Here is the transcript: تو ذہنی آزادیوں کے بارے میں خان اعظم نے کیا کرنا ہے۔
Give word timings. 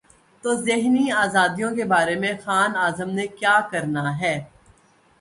تو 0.43 0.53
ذہنی 0.55 1.11
آزادیوں 1.11 1.75
کے 1.75 1.83
بارے 1.83 2.15
میں 2.15 2.33
خان 2.43 2.75
اعظم 2.75 3.09
نے 3.09 3.27
کیا 3.27 3.59
کرنا 3.71 4.19
ہے۔ 4.19 4.35